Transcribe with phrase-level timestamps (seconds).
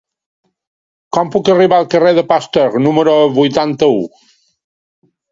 [1.17, 4.01] Com puc arribar al carrer de Pasteur número vuitanta-u?